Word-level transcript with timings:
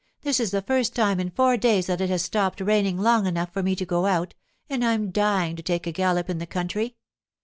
This 0.23 0.39
is 0.39 0.49
the 0.49 0.63
first 0.63 0.95
time 0.95 1.19
in 1.19 1.29
four 1.29 1.57
days 1.57 1.85
that 1.85 2.01
it 2.01 2.09
has 2.09 2.23
stopped 2.23 2.59
raining 2.59 2.97
long 2.97 3.27
enough 3.27 3.53
for 3.53 3.61
me 3.61 3.75
to 3.75 3.85
go 3.85 4.07
out, 4.07 4.33
and 4.67 4.83
I'm 4.83 5.11
dying 5.11 5.55
to 5.57 5.61
take 5.61 5.85
a 5.85 5.91
gallop 5.91 6.27
in 6.27 6.39
the 6.39 6.47
country. 6.47 6.95